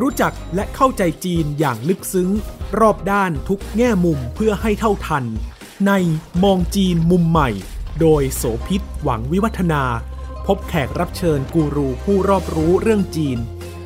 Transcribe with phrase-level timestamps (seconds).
[0.00, 2.30] รู้จักและเข้าใจจีนอย่างลึกซึ้ง
[2.80, 5.24] รอบด้านทุกแง่มุมเพื่อให้เท่าทัน
[5.86, 5.92] ใน
[6.42, 7.50] มองจีนมุมใหม่
[8.00, 9.82] โดยโสพิษหวังวิวัฒนา
[10.46, 13.38] พบแขกรับเชิญกูรูผู้รอบรู้เรื่องจีน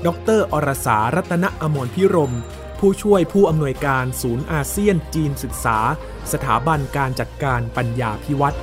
[0.06, 0.08] ด
[0.38, 2.34] รอรสารัตนอมรพิรม
[2.79, 5.79] ผู้ช่วยผู้อำนวยการศูนย์อาเซียนจีนศึกษา
[6.32, 8.56] สถาบันการจัดการปัญญาพิวัตร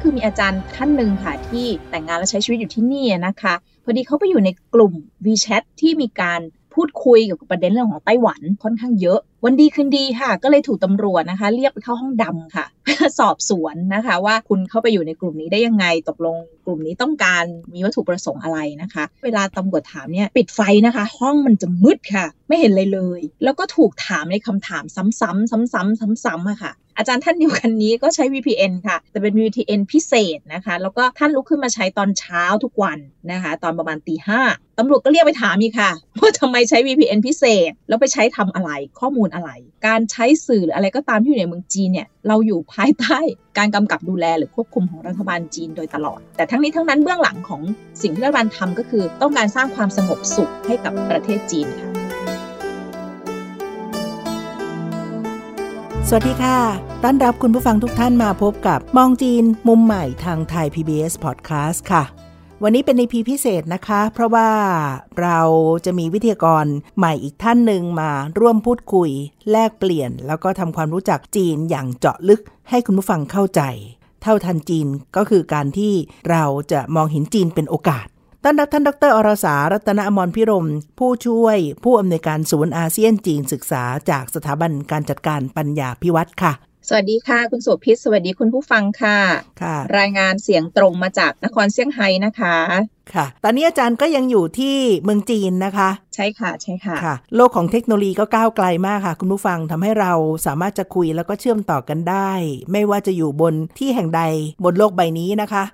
[0.00, 3.54] คือมีอาจารย์ท่านหนึ่งค่ะที่แต่งงานและใช้ชีวิตอยู่ที่นี่นะคะ
[3.90, 4.94] อดีเขาไปอยู่ในกลุ่ม
[5.26, 6.40] WeChat ที่มีการ
[6.74, 12.66] พูดคุยเกี่ยวกับประเด็นเรื่องของไต้หวันค่อนข้างเยอะ วันดีคืนดีค่ะ ก็เลยถูกตำรวจนะคะ เรียกไปเข้าห้องดำค่ะ
[13.18, 16.36] สอบสวนนะคะ ว่าคุณเข้าไปอยู่ในกลุ่มนี้ได้ยังไงตกลง
[16.66, 32.98] กลุ่มนี้ต้องการมีวัตถุประสงค์อะไรนะคะ เวลาตำรวจถามเนี่ยปิดไฟนะคะ ห้องมันจะมืดค่ะ ไม่เห็นเลยเลย แล้วก็ถูกถามในคำถามซ้ำๆซ้ำๆซ้ำๆอะค่ะ อาจารย์ท่านเดียวกันนี้ก็ใช้ VPN ค่ะ แต่เป็น VPN พิเศษนะคะ แล้วก็ท่านลุกขึ้นมาใช้ตอนเช้าทุกวัน
[33.32, 34.40] นะคะ ตอนประมาณตีห้า
[34.78, 35.90] ตำรวจก็เรียกไปถามอีกค่ะ
[36.20, 39.50] ว่าทำไมใช้ VPN พิเศษ แล้วไปใช้ทำอะไรข้อมูลอะไร
[39.86, 43.18] การใช้สื่อหรืออะไรก็ตามที่อยู่ในเมืองจีนเนี่ยเราอยู่ภายใต้
[43.58, 47.62] การกำกับดูแลหรือควบคุมของรัฐบาลจีนโดยตลอด แต่ทั้งนี้ทั้งนั้นเบื้องหลังของ
[48.02, 52.09] สิ่งที่รัฐบาลทำก็คือ ต้องการสร้างความสงบสุขให้กับประเทศจีนค่ะ
[56.08, 56.58] สวัสดีค่ะ
[57.04, 62.04] ต้อนรับคุณผู้ฟังทุกท่านมาพบกับมองจีน มุมใหม่ทางไทย PBS Podcast ค่ะ
[62.62, 64.50] วันนี้เป็นในพีพิเศษนะคะ เพราะว่า
[65.20, 65.40] เรา
[65.84, 69.10] จะมีวิทยากรใหม่อีกท่านหนึ่งมาร่วมพูดคุย
[69.50, 72.40] แลกเปลี่ยน แล้วก็ทำความรู้จักจีนอย่างเจาะลึก
[72.70, 73.62] ให้คุณผู้ฟังเข้าใจ
[74.22, 75.92] เท่าทันจีนก็คือการที่
[76.30, 78.06] เราจะมองเห็นจีนเป็นโอกาส
[78.44, 86.52] ต้อนรับท่านดรอรสา รัตนอมรพิรม ผู้ช่วย ผู้อำนวยการศูนย์อาเซียนจีนศึกษาจากสถาบันการจัดการปัญญาพิวัตรค่ะ
[86.88, 89.18] สวัสดีค่ะ คุณโสภิตสวัสดีคุณผู้ฟังค่ะ
[89.62, 92.56] ค่ะ รายงานเสียงตรงมาจากนครเซี่ยงไฮ้นะคะ
[93.14, 100.12] ค่ะ ตอนนี้อาจารย์ก็ยังอยู่ที่เมืองจีนนะคะ ใช่ค่ะใช่ค่ะค่ะ โลกของเทคโนโลยีก็ก้าวไกลมากค่ะ คุณผู้ฟังทำให้เรา
[100.46, 102.30] สามารถจะคุยแล้วก็เชื่อมต่อกันได้
[102.72, 104.22] ไม่ว่าจะอยู่บนที่แห่งใด
[104.64, 105.64] บนโลกใบนี้นะคะ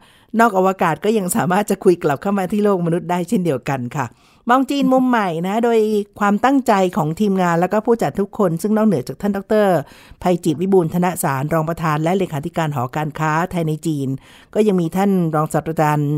[0.41, 4.07] นอกอวกาศก็ยังสามารถจะคุยกลับเข้ามาที่โลกมนุษย์ได้เช่นเดียวกันค่ะ
[4.51, 5.79] มองจีนมุมใหม่นะ โดย
[6.21, 9.67] ความตั้งใจของทีมงานแล้วก็ผู้จัดทุกคน ซึ่งนอกเหนือจากท่านดร
[10.23, 14.09] ภัยจิตวิบูลธนสารรองประธานและเลขาธิการหอการค้าไทยในจีน
[14.55, 16.13] ก็ยังมีท่านรองศาสตราจารย์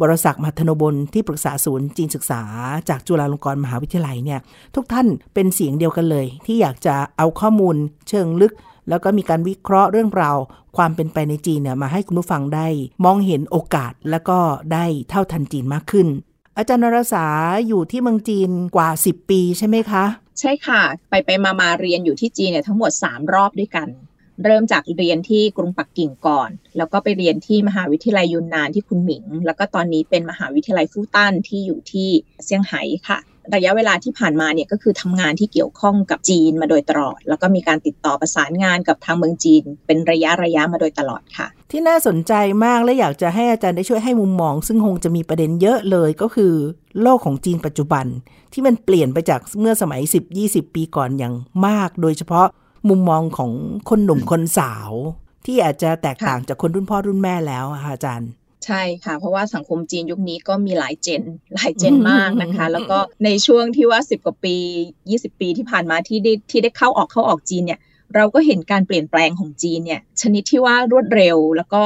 [0.00, 2.42] บรศักดิ์มัทนบลที่ปรึกษาศูนย์จีนศึกษา
[2.88, 4.40] จากจุฬาลงกรณ์มหาวิทยาลัยเนี่ย
[4.74, 7.76] ทุกท่านเป็นเสียงเดียวกันเลย ที่อยากจะเอาข้อมูล
[8.08, 8.52] เชิงลึก
[8.88, 10.36] แล้วก็มีการวิเคราะห์เรื่องราว
[10.76, 12.66] ความเป็นไปในจีนเนี่ยมาให้คุณผู้ฟังได้
[13.04, 14.38] มองเห็นโอกาสแล้วก็
[14.72, 16.08] ได้เท่าทันจีนมากขึ้น
[16.56, 17.26] อาจารย์นรสา
[17.68, 20.04] อยู่ที่เมืองจีนกว่า 10 ปีใช่ไหมคะ
[20.40, 23.88] ใช่ค่ะ ไปไปมามาเรียนอยู่ที่จีนเนี่ยทั้งหมด 3 รอบด้วยกัน
[24.44, 32.08] เริ่มจากเรียนที่กรุงปักกิ่งก่อน แล้วก็ไปเรียนที่มหาวิทยาลัยยูนนานที่คุณหมิง แล้วก็ตอนนี้เป็นมหาวิทยาลัยฟู่ตั้นที่อยู่ที่
[32.44, 33.18] เซี่ยงไฮ้ค่ะ
[33.54, 42.32] ระยะเวลาที่ผ่านมาเนี่ยก็คือทำงานที่เกี่ยวข้องกับจีนมาโดยตลอด แล้วก็มีการติดต่อประสานงานกับทางเมืองจีน เป็นระยะระยะมาโดยตลอดค่ะ ที่น่าสนใจ
[42.64, 46.52] มากและอยากจะให้อาจารย์ได้ช่วยให้มุมมอง ซึ่งคงจะมีประเด็นเยอะเลยก็คือ
[47.02, 48.06] โลกของจีนปัจจุบัน
[48.52, 50.00] ที่มันเปลี่ยนไปจากเมื่อสมัย
[50.38, 51.34] 10-20 ปีก่อนอย่าง
[51.66, 52.46] มาก โดยเฉพาะ
[52.88, 53.50] มุมมองของ
[53.88, 54.90] คนหนุ่มคนสาว
[55.46, 58.30] ที่อาจจะแตกต่างจากคนรุ่นพ่อรุ่นแม่แล้วค่ะอาจารย์
[58.66, 61.22] ใช่ค่ะ เพราะว่าสังคมจีนยุคนี้ก็มีหลายเจน
[61.54, 64.56] หลายเจนมากนะคะ แล้วก็ในช่วงที่ว่า10กว่าปี
[64.98, 67.80] 20 ปีที่ผ่านมาที่ได้ที่ได้เข้าออกเข้าออกจีนเนี่ย
[68.14, 71.84] เราก็เห็นการเปลี่ยนแปลงของจีนเนี่ย ชนิดที่ว่ารวดเร็ว แล้วก็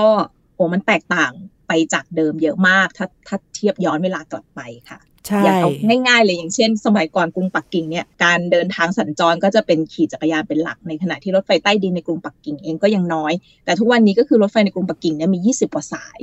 [0.54, 1.32] โอ้มันแตกต่าง
[1.68, 4.60] ไปจากเดิมเยอะมาก ถ้าถ้าเทียบย้อนเวลากลับไป
[4.90, 5.70] ค่ะใช่อย่างเอา
[6.06, 13.32] ง่ายๆเลยอย่างเช่น สมัยก่อนกรุงปักกิ่งเนี่ยการเดินทางสัญจรก็จะเป็นขี่จักรยานเป็นหลักในขณะที่รถไฟใต้ดินในกรุงปักกิ่งเองก็ยังน้อย
[13.64, 16.18] แต่ทุกวันนี้ก็คือรถไฟในกรุงปักกิ่งเนี่ยมี 20 กว่าสาย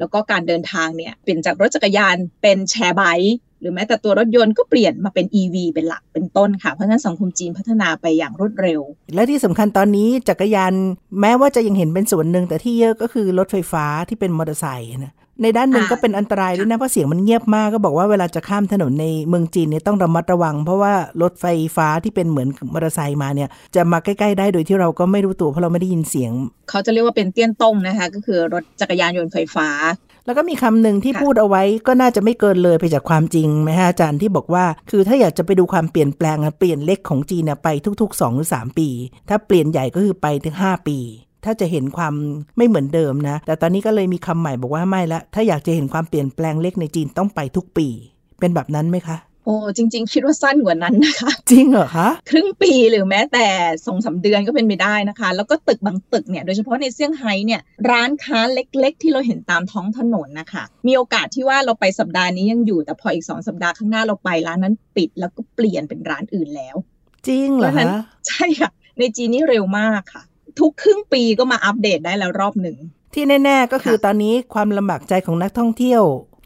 [0.00, 8.80] แล้วก็การเดินทางเนี่ยเปลี่ยนจากรถจักรยานเป็นแชร์ไบค์หรือแม้แต่ตัวรถยนต์ก็เปลี่ยนมาเป็น EV เป็นหลักเป็นต้นค่ะ เพราะฉะนั้นสังคมจีนพัฒนาไปอย่างรวดเร็ว
[9.14, 10.72] และที่สำคัญตอนนี้จักรยาน
[11.20, 20.92] แม้ว่าจะยังเห็นเป็นส่วนหนึ่งแต่ที่เยอะก็คือรถไฟฟ้าที่เป็นมอเตอร์ไซค์นะ ในด้านหนึ่งอ่าก็เป็นอันตรายด้วยนะ เพราะเสียงมันเงียบมากก็บอกว่าเวลาจะข้ามถนนในเมืองจีนเนี่ยต้องระมัดระวัง เพราะว่า
[21.22, 21.46] รถไฟ
[21.76, 26.32] ฟ้าที่เป็นเหมือนมอเตอร์ไซค์มาเนี่ย จะมาใกล้ๆได้โดยที่เราก็ไม่รู้ตัวเพราะเราไม่ได้ยินเสียง
[26.70, 29.68] เขาจะเรียกว่าเป็นเตี้ยนต้งนะคะ ก็คือรถจักรยานยนต์ไฟฟ้า
[30.26, 37.68] แล้วก็มีคำหนึ่งที่ค่ะพูดเอาไว้ก็น่าจะไม่เกินเลยไปจากความจริงไหมฮะอาจารย์ที่บอกว่า คือถ้าอยากจะไปดูความเปลี่ยนแปลงอะเปลี่ยนเล็กของจีนเนี่ยไป
[38.00, 38.88] ทุกๆ2หรือ3ปี
[39.28, 40.98] ถ้าเปลี่ยนใหญ่ก็คือไปถึง 5 ปี
[41.44, 42.14] ถ้าจะเห็นความ
[42.56, 47.88] ไม่เหมือนเดิมนะ แต่ตอนนี้ก็เลยมีคำใหม่บอกว่าไม่ละ ถ้าอยากจะเห็นความเปลี่ยนแปลงเล็กในจีนต้องไปทุกปี
[48.40, 53.46] เป็นแบบนั้นไหมคะโอ้อ้จริง ๆ คิดว่าสั้นกว่านั้นนะคะ จริงเหรอคะ ครึ่งปีหรือแม้แต่
[53.86, 57.60] สองสาเดือนก็เป็นไปได้นะคะ แล้วก็ตึกบางตึกเนี่ย โดยเฉพาะในเซี่ยงไฮ้เนี่ย
[57.90, 66.76] ร้านค้าเล็ก ๆ ที่เราเห็นตามท้องถนนนะคะ มีโอกาสที่ว่าเราไปสัปดาห์นี้ยังอยู่แต่พออีกสองสัปดาห์ข้างหน้าเราไปร้านนั้นปิดแล้วก็เปลี่ยนเป็นร้านอื่นแล้ว
[67.28, 67.86] จริงเหรอคะ
[68.28, 70.22] ใช่ค่ะในจีนนี่เร็วมากค่ะ
[70.60, 72.76] ทุกครึ่งปีก็มาอัปเดตได้แล้วรอบหนึ่ง
[73.14, 76.02] ที่แน่ ๆ ก็คือตอนนี้ความลำบากใจของนักท่องเที่ยว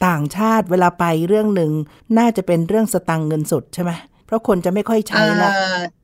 [0.06, 1.72] ต่างชาติเวลาไปเรื่องหนึ่ง
[2.18, 3.92] น่าจะเป็นเรื่องสตังเงินสดใช่ไหม
[4.26, 5.52] เพราะคนจะไม่ค่อยใช้แล้ว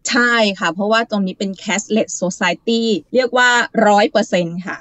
[0.08, 2.82] ใช่ค่ะ เพราะว่าตรงนี้เป็น cashless society
[3.14, 3.50] เรียกว่า
[3.88, 4.78] ร้อยเปอร์เซ็นค่ะ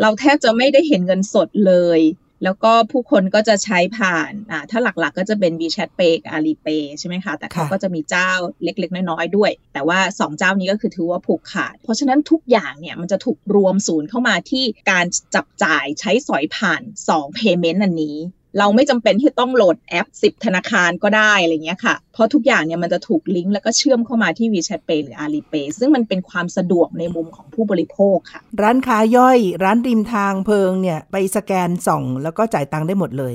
[0.00, 2.00] เราแทบจะไม่ได้เห็นเงินสดเลย
[2.44, 8.30] แล้วก็ผู้คนก็จะใช้ผ่านอ่าถ้าหลักๆ ก็จะเป็น WeChat Pay กับ Alipay ใช่ไหมคะ แต่เขาก็จะมีเจ้า
[8.64, 18.16] เล็กๆ น้อยๆ ด้วย แต่ว่า 2 เจ้านี้ก็คือถือว่าผูกขาด เพราะฉะนั้นทุกอย่างเนี่ยมันจะถูกรวมศูนย์เข้ามาที่การจับจ่ายใช้สอยผ่าน 2 Payment อันนี้
[18.58, 33.34] เราไม่จำเป็นที่ต้องโหลดแอป 10 ธนาคารก็ได้อะไรเงี้ยค่ะ เพราะทุกอย่างเนี่ยมันจะถูกลิงก์แล้วก็เชื่อมเข้ามาที่ WeChat Pay หรือ Alipay ซึ่งมันเป็นความสะดวกในมุมของผู้บริโภคค่ะ ร้านค้าย่อย ร้านริมทางเพิงเนี่ยไปสแกนส่อง แล้วก็จ่ายตังค์ได้หมดเลย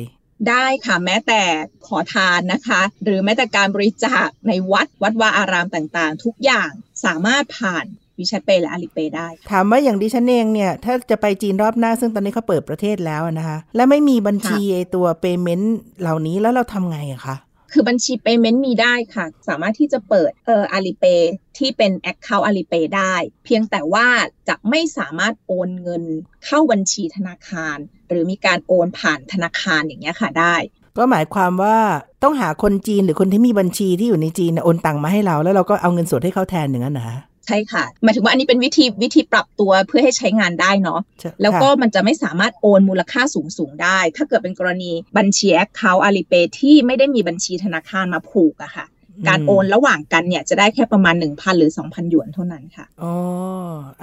[0.50, 1.42] ได้ค่ะแม้แต่
[1.88, 6.70] ขอทานนะคะ หรือแม้แต่การบริจาคในวัดวัดวาอารามต่างๆ ทุกอย่าง
[7.06, 7.86] สามารถผ่าน
[8.20, 14.62] WeChat Pay และ Alipay ได้ ถามว่าอย่างดิฉันเองเนี่ย ถ้าจะไปจีนรอบหน้าซึ่งตอนนี้เขาเปิดประเทศแล้วนะคะ และไม่มีบัญชี
[14.96, 17.38] ตัว payment เหล่านี้แล้วเราทำไงอะคะ
[17.74, 24.08] คือบัญชี payment มีได้ค่ะ สามารถที่จะเปิดเออ Alipay ที่เป็น account Alipay ได้ เพียงแต่ว่า
[24.48, 26.04] จะไม่สามารถโอนเงิน
[26.46, 27.78] เข้าบัญชีธนาคาร
[28.10, 30.56] หรือมีการโอนผ่านธนาคารอย่างเงี้ยค่ะได้
[30.98, 31.78] ก็หมายความว่า
[32.24, 37.18] ต้องหาคนจีนหรือคนที่มีบัญชีที่อยู่ในจีนโอนตังมาให้เรา แล้วเราก็เอาเงินสดให้เขาแทนอย่างนั้นนะ
[37.50, 41.00] ใช่ค่ะหมายถึงว่าอันนี้เป็นวิธีวิธีปรับตัวเพื่อให้ใช้งานได้เนาะ
[41.42, 48.86] แล้วก็มันจะไม่สามารถโอนมูลค่าสูงสูงได้ ถ้าเกิดเป็นกรณีบัญชี account Alipay ที่ไม่ได้มีบัญชีธนาคารมาผูกอะค่ะ
[49.28, 53.14] การโอนระหว่างกันเนี่ยจะได้แค่ประมาณ 1,000 หรือ 2,000 หยวนเท่านั้นค่ะ อ๋อ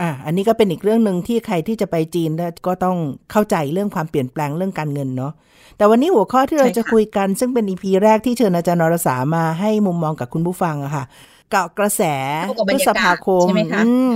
[0.00, 2.30] อะ อันนี้ก็เป็นอีกเรื่องหนึ่งที่ใครที่จะไปจีน
[2.66, 2.96] ก็ต้อง
[3.30, 5.32] เข้าใจเรื่องความเปลี่ยนแปลงเรื่องการเงินเนาะ
[5.76, 11.04] แต่วันนี้หัวข้อที่เราจะคุยกันซึ่งเป็นอีพีแรกที่เชิญอาจารย์นรสามาให้มุมมองกับคุณผู้ฟังอะค่ะ
[11.50, 12.02] เกาะกระแส
[12.68, 13.46] พฤษภาคม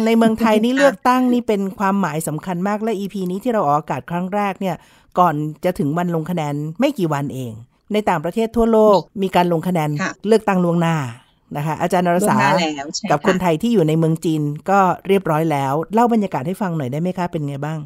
[0.06, 4.76] ในเมืองไทยนี่เลือกตั้งนี่เป็นความหมายสำคัญมากและอีพีนี้ที่เราออกอากาศครั้งแรกเนี่ย
[5.18, 5.34] ก่อน
[5.64, 7.52] จะถึงวันลงคะแนนไม่กี่วันเอง
[7.92, 9.90] ในต่างประเทศทั่วโลกมีการลงคะแนน
[10.26, 10.96] เลือกตั้งล่วงหน้า
[11.56, 12.36] นะคะอาจารย์นรสา
[13.10, 14.78] กับคนไทยที่อยู่ในเมืองจีนก็
[15.08, 17.78] เรียบร้อยแล้ว เล่าบรรยากาศให้ฟังหน่อยได้ไหมคะเป็นไงบ้าง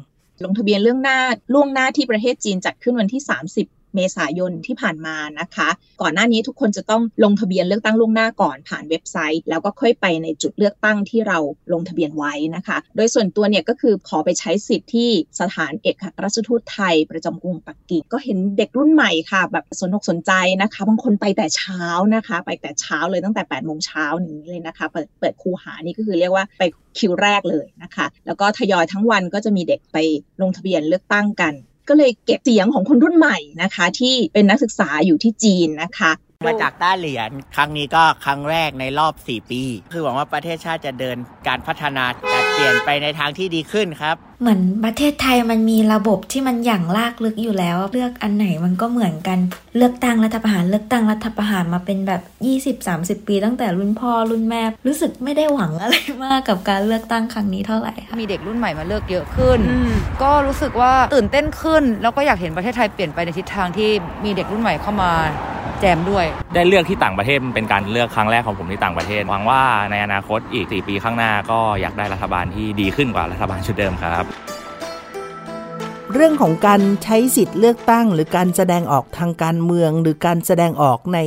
[0.43, 1.17] ลงทะเบียนเรื่องหน้า
[1.53, 3.21] ล่วงหน้าที่ประเทศจีนจัดขึ้นวันที่
[3.55, 5.69] 30 เมษายนที่ผ่านมานะคะ
[6.01, 11.37] ก่อนหน้านี้ทุกคนจะต้องลงทะเบียนเลือกตั้งล่วงหน้าก่อนผ่านเว็บไซต์ แล้วก็ค่อยไปในจุดเลือกตั้งที่เรา
[11.73, 15.09] ลงทะเบียนไว้นะคะ โดยส่วนตัวเนี่ยก็คือขอไปใช้สิทธิ์ที่
[15.39, 20.31] สถานเอกอัครราชทูตไทยประจำกรุงปักกิ่งก็เห็นเด็กรุ่นใหม่ค่ะ แบบสนอกสนใจ
[20.61, 21.83] นะคะ บางคนไปแต่เช้า
[22.15, 26.63] นะคะ ไปแต่เช้าเลยตั้งแต่8ปดโมงเช้านี้เลยนะคะเปิดเปิดคูหานี่ก็คือเรียกว่าไป
[26.97, 29.97] คิวแรกเลยนะคะ แล้วก็ทยอยทั้งวันก็จะมีเด็กไป
[30.41, 31.53] ลงทะเบียนเลือกตั้งกัน
[31.89, 36.11] ก็เลยเก็บเสียงของคนรุ่นใหม่นะคะ ที่เป็นนักศึกษาอยู่ที่จีนนะคะ
[36.47, 49.39] มาจากต้าเหรียญครั้งนี้ก็ครั้งแรกในรอบ 4 ปี คือหวังว่าประเทศชาติจะเดินการพัฒนาการเปลี่ยนไปในทางที่ดีขึ้นครับ เหมือนประเทศไทยมันมีระบบที่มันอย่างลากลึกอยู่แล้ว เลือกอันไหนมันก็เหมือนกัน
[49.77, 52.21] เลือกตั้งรัฐประหารเลือกตั้งรัฐประหารมาเป็นแบบ
[52.79, 59.59] 20-30 ปี ตั้งแต่รุ่นพ่อรุ่นแม่ รู้สึกไม่ได้หวังอะไรมากกับการเลือกตั้งครั้งนี้เท่าไหร่ค่ะมีเด็กรุ่นใหม่มาเลือกเยอะขึ้น
[60.23, 63.89] ก็รู้สึกว่าตื่นเต้นขึ้น แล้วก็อยากเห็นประเทศไทยเปลี่ยนไปในทิศทางที่
[64.25, 65.11] มีเด็กรุ่นใหม่เข้ามา
[65.79, 69.61] แจมด้วยได้เลือกที่ต่างประเทศเป็นการเลือกครั้งแรกของผมที่ต่างประเทศหวังว่า
[69.91, 74.25] ในอนาคตอีก 4 ปีข้างหน้าก็อยากได้รัฐบาลที่ดีขึ้นกว่ารัฐบาลชุดเดิมครับ
[76.13, 81.19] เรื่องของการใช้สิทธิ์เลือกตั้ง หรือการแสดงออกทางการเมือง หรือการแสดงออกใน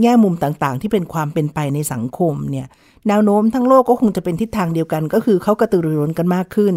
[0.00, 2.66] แง่มุมต่างๆ ที่เป็นความเป็นไปในสังคมเนี่ย
[3.08, 6.74] แนวโน้มทั้งโลกก็คงจะเป็นทิศทางเดียวกัน ก็คือเขากระตือรือร้นกันมากขึ้น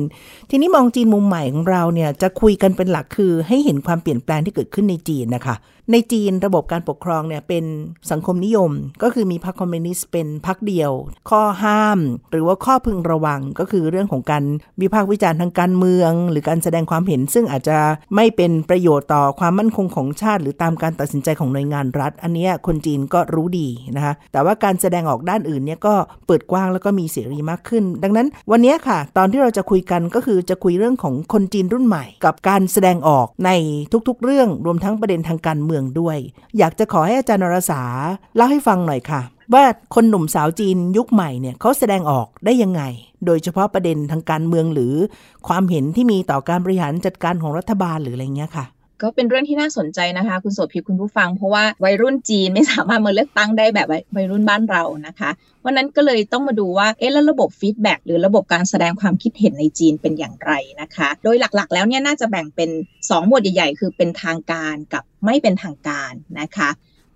[0.50, 5.56] ทีนี้มองจีนมุมใหม่ของเราเนี่ยจะคุยกันเป็นหลักคือ ให้เห็นความเปลี่ยนแปลงที่เกิดขึ้นในจีนนะคะ
[5.92, 7.66] ในจีนระบบการปกครองเนี่ยเป็น
[8.12, 8.72] สังคมนิยม
[9.04, 10.92] ก็คือมีพรรคคอมมิวนิสต์เป็นพรรคเดียว
[11.30, 12.00] ข้อห้าม
[12.32, 14.44] หรือว่าข้อพึงระวังก็คือเรื่องของการ
[14.82, 17.78] วิพากษ์วิจารณ์ทางการเมือง หรือการแสดงความเห็น ซึ่งอาจจะ
[18.16, 25.96] ไม่เป็นประโยชน์ต่อความมั่นคงของชาติ หรือตามการตัดสินใจของหน่วยงานรัฐ อันนี้คนจีนก็รู้ดีนะคะแต่ว่าการแสดงออกด้านอื่นเนี่ยก็
[26.28, 33.52] เปิดกว้างแล้วก็มีเสรีมากขึ้น ดังนั้นวันนี้ค่ะ ตอนที่เราจะคุยกันก็คือจะคุยเรื่องของคนจีนรุ่นใหม่ กับการแสดงออกใน
[34.08, 36.18] ทุกๆ เรื่องรวมทั้งประเด็นทางการเมืองด้วย
[36.58, 37.82] อยากจะขอให้อาจารย์นรสา
[38.36, 39.22] เล่าให้ฟังหน่อยค่ะ
[39.54, 39.64] ว่า
[39.96, 42.82] คนหนุ่มสาวจีนยุคใหม่เนี่ยเขาแสดงออกได้ยังไง
[43.26, 44.94] โดยเฉพาะประเด็นทางการเมืองหรือ
[45.48, 48.66] ความเห็นที่มีต่อการบริหารจัดการของรัฐบาลหรืออะไรเงี้ยค่ะ
[49.02, 55.30] ก็เป็นเรื่องที่น่าสนใจนะคะ คุณโสภิคุณผู้ฟัง เพราะว่าวัยรุ่นจีนไม่สามารถมาเลือกตั้งได้แบบวัยรุ่นบ้านเรานะคะ
[55.66, 66.70] วันนั้นก็เลยต้องมาดูว่าเอ๊ะแล้วระบบฟีดแบ็หรือระบบการแสดงความคิดเห็นในจีนเป็นอย่างไรนะคะ โดยหลักๆ แล้วเนี่ยน่าจะแบ่งเป็น 2 หมวดใหญ่ๆ คือเป็นทางการกับไม่เป็นทางการนะคะ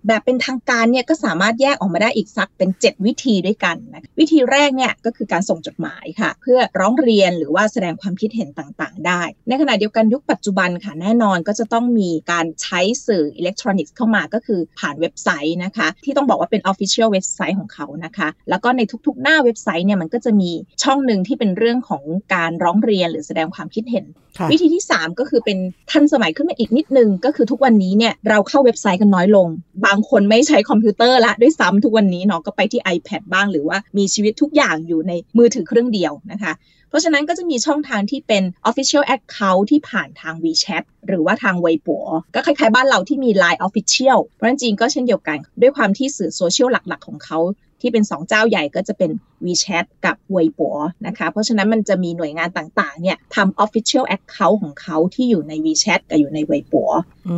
[0.06, 20.50] แบบเป็นทางการเนี่ยก็สามารถแยกออกมาได้อีกสักเป็น 7 วิธีด้วยกันนะวิธีแรกเนี่ยก็คือการส่งจดหมายค่ะ เพื่อร้องเรียนหรือว่าแสดงความคิดเห็นต่างๆ ได้ ในขณะเดียวกันยุคปัจจุบันค่ะแน่นอนก็จะต้องมีการใช้สื่ออิเล็กทรอนิกส์เข้ามาก็คือผ่านเว็บไซต์นะคะ ที่ต้องบอกว่าเป็น Official เว็บไซต์ของเขานะคะ แล้วก็ในทุกๆ หน้าเว็บไซต์เนี่ยมันก็จะมี
[20.82, 22.02] ช่องหนึ่งที่เป็นเรื่องของ
[22.34, 24.06] การร้องเรียนหรือแสดงความคิดเห็น
[24.52, 25.58] วิธีที่ 3 ก็คือเป็น
[25.90, 29.48] ทันสมัยขึ้นมาอีกนิดนึง ก็คือทุกวันนี้เนี่ยเราเข้าเว็บไซต์กันน้อยลง
[29.86, 36.52] บางคนไม่ใช้คอมพิวเตอร์ละด้วยซ้ำทุกวันนี้เนาะก็ไปที่ iPad บ้างหรือว่ามีชีวิตทุกอย่างอยู่ในมือถือเครื่องเดียวนะคะ
[36.88, 47.38] เพราะฉะนั้นก็จะมีช่องทางที่เป็น Official Account ที่ผ่านทาง WeChat หรือว่าทางเว็บปัวก็คล้ายๆ บ้านเราที่มี Line Official เพราะฉะนั้นจีนก็เช่นเดียวกัน ด้วยความที่สื่อโซเชียลหลักๆ ของเขา
[47.80, 49.10] ที่เป็น 2 เจ้าใหญ่ก็จะเป็น
[49.46, 50.70] WeChat กับ Weibo
[51.06, 56.82] นะคะ เพราะฉะนั้นมันจะมีหน่วยงานต่างๆเนี่ยทำ Official Account ของเขาที่อยู่ใน WeChat กับอยู่ใน Weibo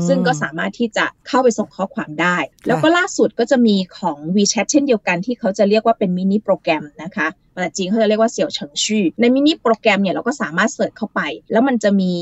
[0.06, 11.20] ซึ่งก็สามารถที่จะเข้าไปส่งข้อความได้ แล้วก็ล่าสุดก็จะมีของ WeChat เช่นเดียวกันที่เขาจะเรียกว่าเป็นมินิโปรแกรมนะคะภาษาจีนเขาจะเรียกว่าเสี่ยวเฉิงชื่อในมินิโปรแกรมเนี่ยเราก็สามารถเสิร์ชเข้าไป
[11.52, 12.12] แล้วมันจะมี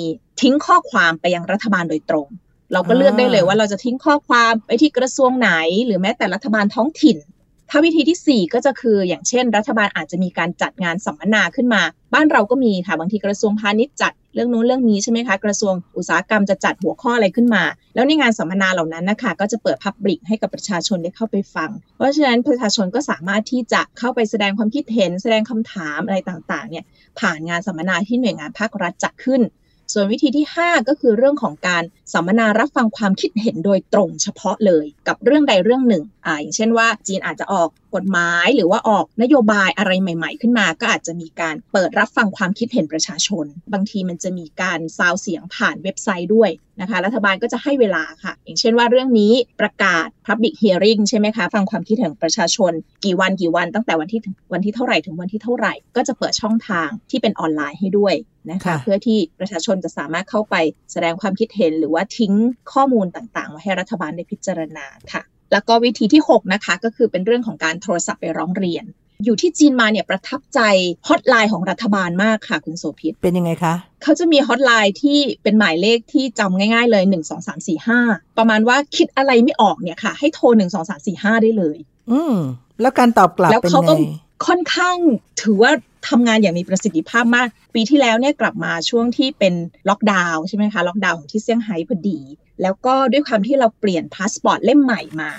[0.40, 2.28] ทิ้งข้อความไปยังรัฐบาลโดยตรง
[2.72, 5.50] เราก็เลือกได้เลยว่าเราจะทิ้งข้อความไปที่กระทรวงไหน
[5.86, 7.16] หรือแม้แต่รัฐบาลท้องถิ่น
[7.72, 11.82] ถ้าวิธีที่ 4 ก็จะคือ อย่างเช่น รัฐบาลอาจจะมีการจัดงานสัมมนาขึ้นมา
[12.14, 17.62] บ้านเราก็มีค่ะบางทีกระทรวงพาณิชย์จัดเรื่องนู้นเรื่องนี้ใช่ไหมคะกระทรวงอุตสาหกรรมจะจัดหัวข้ออะไรขึ้นมา
[17.94, 26.84] แล้วในงานสัมมนาเหล่านั้นนะคะก็จะเปิดพับลิกให้กับประชาชนได้เข้าไปฟัง เพราะฉะนั้นประชาชนก็สามารถที่จะเข้าไปแสดงความคิดเห็น แสดงคำถามอะไรต่างๆเนี่ย
[27.20, 29.42] ผ่านงานสัมมนาที่หน่วยงานภาครัฐจัดขึ้น
[29.92, 46.50] ส่วนวิธีที่ 5 ก็คือเรื่องของการ สัมมนารับฟังความคิดเห็นโดยตรงเฉพาะเลยกับเรื่องใดเรื่องหนึ่งอ่าอย่างเช่นว่าจีนอาจจะออกกฎหมายหรือว่าออกนโยบายอะไรใหม่ ๆ ขึ้นมา ก็อาจจะมีการเปิดรับฟังความคิดเห็นประชาชน บางทีมันจะมีการซาวเสียงผ่านเว็บไซต์ด้วย
[46.80, 52.72] นะคะ รัฐบาลก็จะให้เวลาค่ะ อย่างเช่นว่าเรื่องนี้ประกาศ Public Hearing ใช่ไหมคะ ฟังความคิดเห็นประชาชน
[53.04, 54.20] กี่วันกี่วันตั้งแต่วันที่
[54.52, 58.16] วันที่เท่าไหร่ถึงวันที่เท่าไหร่ ก็จะเปิดช่องทางที่เป็นออนไลน์ให้ด้วย
[58.50, 60.56] นะคะ เพื่อที่ประชาชนจะสามารถเข้าไป
[60.92, 62.32] แสดงความคิดเห็นหรือว่าทิ้ง
[62.72, 68.84] ข้อมูลต่างๆมาให้รัฐบาลได้พิจารณาค่ะ แล้วก็วิธีที่ 6 นะคะ ก็คือเป็นเรื่องของการโทรศัพท์ไปร้องเรียน
[69.24, 70.60] อยู่ที่จีนมาเนี่ยประทับใจ
[71.08, 81.76] ฮอตไลน์ของรัฐบาลมากค่ะ คุณโสภิตเป็นยังไงคะเขาจะมีฮอตไลน์ที่เป็นหมายเลขที่จำง่ายๆเลย 1 2 3 4 5 ประมาณว่าคิดอะไรไม่ออกเนี่ยค่ะ ให้โทร 1 2 3 4 5 ได้เลย
[82.10, 82.36] อืม
[82.80, 83.92] แล้วการตอบกลับเป็นไง
[84.46, 84.96] ค่อนข้าง
[85.42, 85.72] ถือว่า
[86.08, 89.54] ทำงานอย่างมีประสิทธิภาพมาก ปีที่แล้วเนี่ยกลับมาช่วงที่เป็น
[89.88, 92.20] ล็อกดาวน์ใช่ไหมคะล็อกดาวน์ของที่เซี่ยงไฮ้พอดี
[92.62, 95.30] แล้วก็ด้วยความที่เราเปลี่ยนพาสปอร์ตเล่มใหม่มา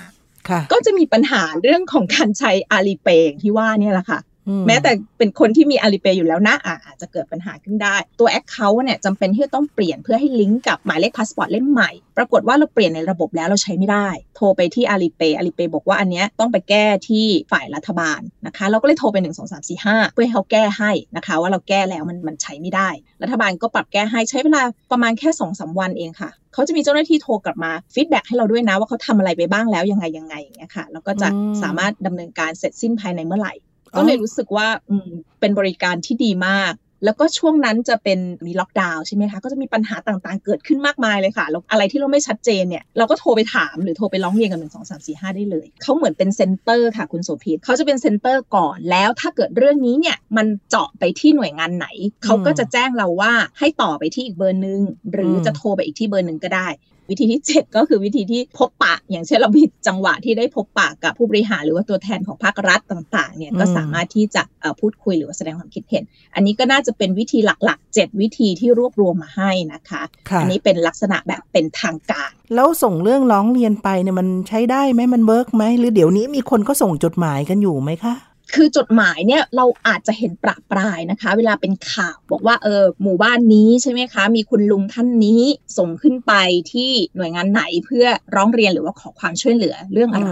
[0.72, 4.20] ก็จะมีปัญหาเรื่องของการใช้ Alipay ที่ว่านี่แหละค่ะ
[4.66, 19.68] แม้แต่เป็นคนที่มี Alipay อยู่แล้วนะอาจจะเกิดปัญหาขึ้นได้ ตัว account เนี่ยจำเป็นที่จะต้องเปลี่ยนเพื่อให้ลิงก์กับหมายเลขพาสปอร์ตเล่มใหม่ ปรากฏว่าเราเปลี่ยนในระบบแล้วเราใช้ไม่ได้ โทรไปที่ Alipay Alipay บอกว่าอันนี้ต้องไปแก้ที่ฝ่ายรัฐบาลนะคะ เราก็เลยโทรไป 1 2 3
[19.68, 22.88] 4 5 เพื่อให้เขาแก้ให้นะคะ ว่าเราแก้แล้วมันมันใช้ไม่ได้
[23.22, 31.28] รัฐบาลก็ปรับแก้ให้ใช้เวลาประมาณแค่2อสวันเองค่ะเขาจะมีเจ้าหน้าที่โทรกลับมา feedback ให้เราด้วยนะว่าเขาทำอะไรไปบ้างแล้วยังไงยังไงอย่างเงี้ยค่ะแล้วก็จะ
[31.62, 33.54] สามารถดำเนินการเสร็จสิ้นภายในเมื่อไหร่
[33.96, 35.08] ก็เลยรู้สึกว่าอืม
[35.40, 36.72] เป็นบริการที่ดีมาก
[37.04, 51.86] แล้วก็ช่วงนั้นจะเป็นมีล็อกดาวน์ใช่ไหมคะ ก็จะมีปัญหาต่างๆ เกิดขึ้นมากมายเลยค่ะแล้วอะไรที่เราไม่ชัดเจนเนี่ยเราก็โทรไปถามหรือโทรไปร้องเรียนกันหนึ่งสองสามสี่ห้าได้เลย เขาเหมือนเป็น center ค่ะคุณโสภิตเขาจะเป็น center ก่อนแล้วถ้าเกิดเรื่องนี้เนี่ยมันเจาะไปที่หน่วยงานไหน
[52.24, 54.80] เขาก็จะแจ้งเราว่าให้ต่อไปที่อีกเบอร์หนึ่ง
[55.12, 56.68] หรือจะโทรไปอีกที่เบอร์หนึ่งก็ได้
[57.10, 64.42] วิธีที่ 7 ก็คือวิธีที่พบปะ อย่างเช่นเรามีจังหวะที่ได้พบปะกับผู้บริหารหรือว่าตัวแทนของภาครัฐต่างๆเนี่ยก็สามารถที่จะ
[64.80, 66.04] พูดคุยหรือว่าแสดงความคิดเห็น
[66.34, 70.02] อันนี้ก็น่าจะเป็นวิธีหลักๆ 7 วิธีที่รวบรวมมาให้นะคะ
[70.40, 78.14] อันนี้เป็นลักษณะแบบเป็นทางการ แล้วส่งเรื่องร้องเรียนไปเนี่ยมันใช้ได้ไหมมัน work ไหมหรือเดี๋ยวนี้มีคนก็ส่งจดหมายกันอยู่ไหมคะ
[78.54, 85.42] คือจดหมายเนี่ยเราอาจจะเห็นประปรายนะคะ เวลาเป็นข่าวบอกว่าเออหมู่บ้านนี้ใช่ไหมคะ มีคุณลุงท่านนี้
[85.78, 86.32] ส่งขึ้นไป
[86.72, 90.30] ที่หน่วยงานไหนเพื่อร้องเรียนหรือว่าขอความช่วยเหลือเรื่องอะไร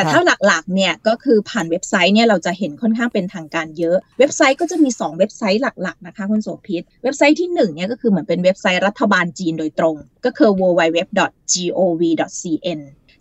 [0.00, 11.20] แต่ถ้าหลักๆเนี่ยก็คือผ่านเว็บไซต์เนี่ยเราจะเห็นค่อนข้างเป็นทางการเยอะ เว็บไซต์ก็จะมี 2 เว็บไซต์หลักๆนะคะคุณโสภิตเว็บไซต์ที่1เนี่ยก็คือเหมือนเป็นเว็บไซต์รัฐบาลจีนโดยตรง ก็คือ www.gov.cn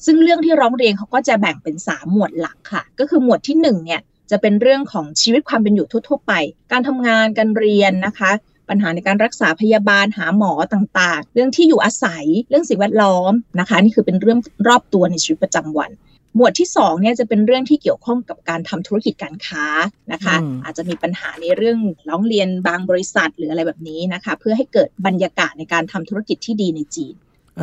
[0.06, 6.34] ซึ่งเรื่องที่ร้องเรียนเขาก็จะแบ่งเป็น 3 หมวดหลักค่ะ ก็คือหมวดที่1เนี่ยจะเป็นเรื่องของชีวิตความเป็นอยู่ทั่วๆไป
[6.72, 8.32] การทำงานการเรียนนะคะ
[8.70, 15.92] ปัญหาในการรักษาพยาบาลหาหมอต่างๆ เรื่องที่อยู่อาศัย เรื่องสิ่งแวดล้อมนะคะ นี่คือเป็นเรื่องรอบตัวในชีวิตประจำวัน
[16.36, 19.66] หมวดที่2เนี่ยจะเป็นเรื่องที่เกี่ยวข้องกับการทำธุรกิจการค้า
[20.12, 21.78] นะคะอืมอาจจะมีปัญหาในเรื่อง
[22.10, 27.16] ร้องเรียนบางบริษัทหรืออะไรแบบนี้นะคะ เพื่อให้เกิดบรรยากาศในการทำธุรกิจที่ดีในจีน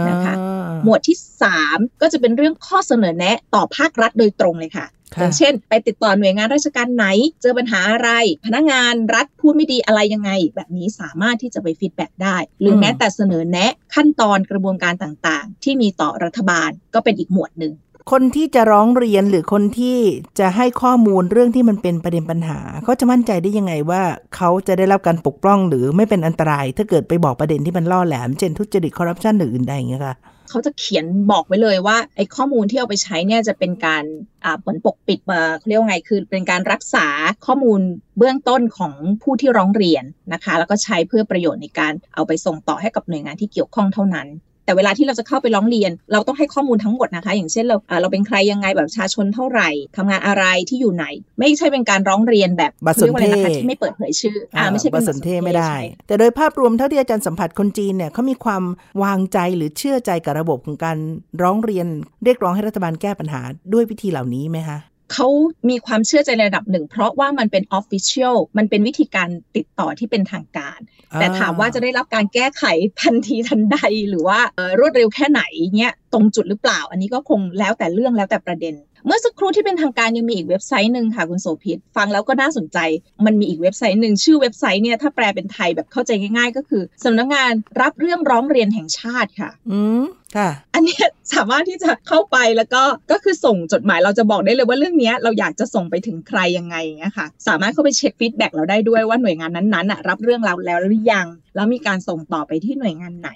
[0.09, 1.17] นะคะอ่าหมวดที่
[1.61, 7.07] 3 ก็จะเป็นเรื่องข้อเสนอแนะต่อภาครัฐโดยตรงเลยค่ะค่ะอย่างเช่น ไปติดต่อหน่วยงานราชการไหน
[7.43, 8.11] เจอปัญหาอะไร
[8.47, 17.73] พนักงานรัฐพูดไม่ดีอะไรยังไง แบบนี้สามารถที่จะไป feedback ได้ หรือแม้แต่เสนอแนะขั้นตอนกระบวนการต่างๆ ที่มีต่อรัฐบาลก็เป็นอีกหมวดหนึ่ง
[18.13, 19.99] คนที่จะร้องเรียนหรือคนที่
[20.39, 24.03] จะให้ข้อมูลเรื่องที่มันเป็นประเด็นปัญหา เขาจะมั่นใจได้ยังไงว่า
[24.37, 30.15] เขาจะได้รับการปกป้องหรือไม่เป็นอันตราย ถ้าเกิดไปบอกประเด็นที่มันล่อแหลมเช่นทุจริตคอร์รัปชันหรืออื่นใดอย่างเงี้ยค่ะ
[30.51, 34.05] เขาจะเขียนบอกไว้เลยว่าไอ้ข้อมูลที่เอาไปใช้เนี่ยจะเป็นการ
[34.45, 37.07] อ่าผลปกปิดมาเขาเรียกว่าไงคือเป็นการรักษา
[37.47, 37.81] ข้อมูล
[38.19, 44.29] เบื้องต้นของผู้ที่ร้องเรียนนะคะ แล้วก็ใช้เพื่อประโยชน์ในการเอาไปส่งต่อให้กับหน่วยงานที่เกี่ยวข้องเท่านั้น
[44.67, 51.07] แต่เวลาที่เราจะเข้าไปร้องเรียน เราต้องให้ข้อมูลทั้งหมดนะคะ อย่างเช่นเราอ่าเราเป็นใครยังไงแบบประชาชนเท่าไหร่ทำงานอะไรที่อยู่ไหน
[51.39, 58.63] ไม่ใช่เป็นการร้องเรียนแบบบัตรสนเทศขารียกว่าอะไรนะคะที่ไม่เปิดเผยชื่ออ่าไม่ใช่เป็นบัตรสนเทศไม่ได้ใช่แต่โดยภาพรวมเท่าที่อาจารย์สัมผัสคนจีนเนี่ยเขามีความ
[59.03, 60.99] วางใจหรือเชื่อใจกับระบบของการ
[61.43, 61.87] ร้องเรียน
[62.25, 63.41] เรียกร้องให้รัฐบาลแก้ปัญหา
[63.73, 64.79] ด้วยวิธีเหล่านี้ไหมคะ
[65.13, 65.29] เขา
[65.69, 70.79] มีความเชื่อใจในระดับหนึ่ง เพราะว่ามันเป็น official มันเป็นวิธีการติดต่อที่เป็นทางการ
[71.21, 72.65] แต่ถามว่าจะได้รับการแก้ไข
[73.03, 75.43] ทันทีทันใดหรือว่าเอ่อรวดเร็วแค่ไหน
[75.77, 82.79] เนี่ยตรงจุดหรือเปล่า อันนี้ก็คงแล้วแต่เรื่องแล้วแต่ประเด็น เมื่อสักครู่ที่เป็นทางการยังมีอีกเว็บไซต์หนึ่งค่ะคุณโสภิตฟังแล้วก็น่าสนใจ
[83.27, 90.05] มันมีอีกเว็บไซต์หนึ่งชื่อเว็บไซต์เนี่ยถ้าแปลเป็นไทยแบบเข้าใจง่าย ๆ ก็คือสำนักงานรับเรื่องร้องเรียนแห่งชาติค่ะอืม
[90.37, 103.31] ค่ะ อันเนี้ยสามารถที่จะเข้าไปแล้วก็ก็คือส่งจดหมายเราจะบอกได้เลยว่าเรื่องเนี้ยเราอยากจะส่งไปถึงใครยังไงอย่างเงี้ยค่ะ สามารถเข้าไปเช็ค feedback เราได้ด้วยว่าหน่วยงานนั้นๆน่ะรับเรื่องเราแล้วหรือยัง แล้วมีการส่งต่อไปที่หน่วยงานไหน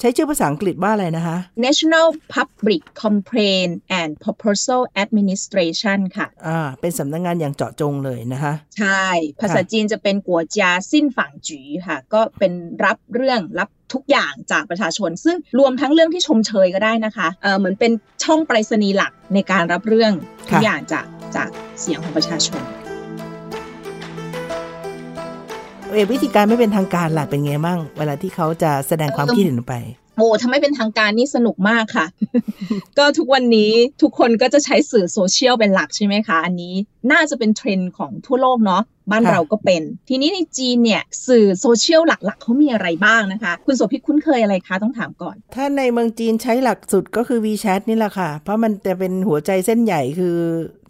[0.00, 9.04] ใช้ชื่อภาษาอังกฤษว่าอะไรนะคะ National Public Complaint and Proposal Administration ค่ะอ่าเป็นสำนักงานอย่างเจาะจงเลยนะคะ ใช่
[9.40, 12.52] ภาษาจีนจะเป็นกัวจาสิ้นฝังจีค่ะ ก็เป็น
[12.84, 17.92] รับเรื่องรับ ทุกอย่างจากประชาชน ซึ่งรวมทั้งเรื่องที่ชมเชยก็ได้นะคะเออเหมือนเป็น
[18.24, 20.12] ช่องไปรษณีย์หลักในการรับเรื่อง
[20.48, 21.04] ทุกค่ะอย่างจาก
[21.36, 21.48] จาก
[21.80, 22.62] เสียงของประชาชน
[25.90, 29.76] เออวิธีการไม่เป็นทางการล่ะเป็นไงบ้างเวลาที่เขาจะแสดงความคิดเห็นออกไป
[30.18, 32.06] โอ้ถ้าไม่เป็นทางการนี่สนุกมากค่ะ
[32.98, 33.72] ก็ทุกวันนี้
[34.02, 36.74] ทุกคนก็จะใช้สื่อโซเชียลเป็นหลักใช่ไหมคะ อันนี้
[37.12, 50.36] น่าจะเป็นเทรนด์ของทั่วโลกเนาะ บ้านค่ะเราก็เป็น ทีนี้ในจีนเนี่ยสื่อโซเชียลหลักๆเขามีอะไรบ้างนะคะ คุณโสภิตคุ้นเคยอะไรคะต้องถามก่อน ถ้าในเมืองจีนใช้หลักสุดก็คือ WeChat นี่แหละค่ะ เพราะมันจะเป็นหัวใจเส้นใหญ่คือ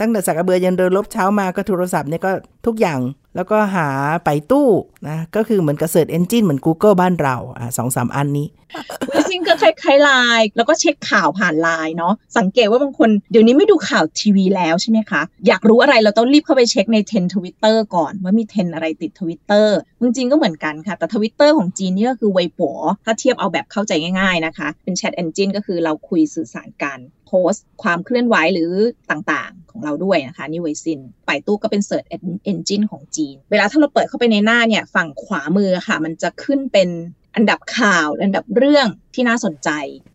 [0.00, 2.32] ตั้งแต่สากกะเบือยันเรือรบเช้ามาก็โทรศัพท์เนี่ยก็
[2.66, 3.00] ทุกอย่าง
[3.36, 3.88] แล้วก็หา
[4.24, 4.68] Baidu
[5.08, 8.46] นะ ก็คือเหมือนกับ search engine เหมือน Google บ้านเราอะสองสามอันนี้
[9.29, 28.72] จริงๆก็คล้ายๆไลน์แล้วก็เช็คข่าวผ่านไลน์เนาะสังเกตว่าบางคนเดี๋ยวนี้ไม่ดูข่าวทีวีแล้วใช่ไหมคะ อยากรู้อะไรเราต้องรีบเข้าไปเช็คในเทรนด์ทวิตเตอร์ก่อน ว่ามีเทรนด์อะไรติดทวิตเตอร์จริงๆก็เหมือนกันค่ะ แต่ทวิตเตอร์ของจีนนี่ก็คือเวปัวถ้าเทียบเอาแบบเข้าใจง่าย ๆนะคะ เป็น chat engine ก็คือเราคุยสื่อสารกันโพสต์ความเคลื่อนไหวหรือ
[29.10, 36.88] ต่างๆ ของเราด้วยนะคะนี่ Weixin Baidu ก็เป็น search engine ของจีน เวลาถ้าเราเปิดเข้าไปในหน้าเนี่ย ฝั่งขวามือค่ะ มันจะขึ้นเป็น
[37.34, 39.70] อันดับข่าวอันดับเรื่องที่น่าสนใจ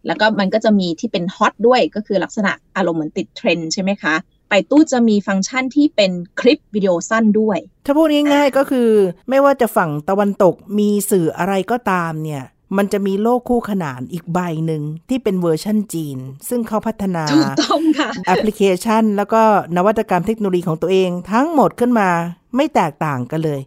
[0.07, 4.15] แล้วก็มันก็จะมีที่เป็น hot ด้วยก็คือลักษณะอารมณ์เหมือนติดเทรนด์ใช่ไหมคะ
[4.49, 8.89] Baidu จะมีฟังก์ชันที่เป็นคลิปวิดีโอสั้นด้วย ถ้าพูดง่ายๆก็คือ
[9.29, 12.43] ไม่ว่าจะฝั่งตะวันตกมีสื่ออะไรก็ตามเนี่ย
[12.77, 16.17] มันจะมีโลกคู่ขนานอีกใบหนึ่งที่เป็นเวอร์ชั่นจีน
[16.49, 19.41] ซึ่งเขาพัฒนาถูกต้องค่ะแอปพลิเคชัน แล้วก็
[19.77, 22.09] นวัตกรรมเทคโนโลยีของตัวเองทั้งหมดขึ้นมา
[22.55, 23.61] ไม่แตกต่างกันเลย